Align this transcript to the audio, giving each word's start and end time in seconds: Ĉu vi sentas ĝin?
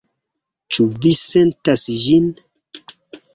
Ĉu 0.77 0.85
vi 1.03 1.11
sentas 1.23 1.85
ĝin? 2.07 2.33